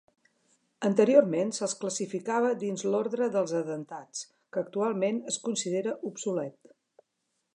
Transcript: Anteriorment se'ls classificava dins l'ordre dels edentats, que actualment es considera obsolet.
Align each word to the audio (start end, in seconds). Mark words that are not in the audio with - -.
Anteriorment 0.87 1.51
se'ls 1.57 1.75
classificava 1.81 2.53
dins 2.63 2.85
l'ordre 2.95 3.29
dels 3.37 3.53
edentats, 3.61 4.23
que 4.55 4.63
actualment 4.65 5.23
es 5.33 5.39
considera 5.49 5.97
obsolet. 6.13 6.75